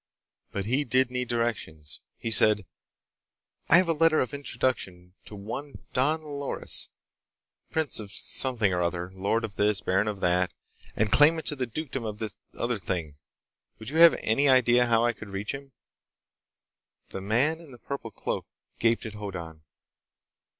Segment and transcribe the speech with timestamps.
[0.51, 2.01] But he did need directions.
[2.17, 2.65] He said:
[3.69, 6.89] "I have a letter of introduction to one Don Loris,
[7.69, 10.51] prince of something or other, lord of this, baron of that,
[10.95, 13.17] and claimant to the dukedom of the other thing.
[13.77, 15.71] Would you have any idea how I could reach him?"
[17.09, 18.47] The man in the purple cloak
[18.79, 19.61] gaped at Hoddan.